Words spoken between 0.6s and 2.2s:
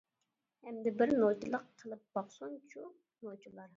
ئەمدى بىر نوچىلىق قىلىپ